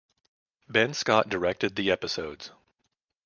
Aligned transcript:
Ben 0.67 0.95
Scott 0.95 1.29
directed 1.29 1.75
the 1.75 1.91
episodes. 1.91 2.49